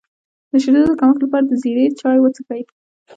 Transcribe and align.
د 0.51 0.51
شیدو 0.63 0.81
د 0.89 0.91
کمښت 0.99 1.21
لپاره 1.23 1.45
د 1.47 1.51
زیرې 1.61 1.85
چای 1.99 2.17
وڅښئ 2.21 2.61